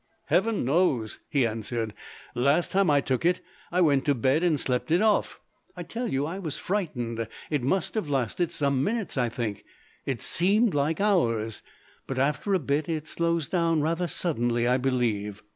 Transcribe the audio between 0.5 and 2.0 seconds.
knows!" he answered.